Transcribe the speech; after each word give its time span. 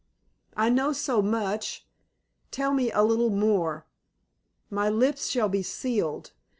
I 0.57 0.69
know 0.69 0.93
so 0.93 1.21
much 1.21 1.85
tell 2.49 2.73
me 2.73 2.89
a 2.89 3.03
little 3.03 3.29
more. 3.29 3.85
My 4.71 4.89
lips 4.89 5.27
shall 5.29 5.47
be 5.47 5.61
sealed. 5.61 6.31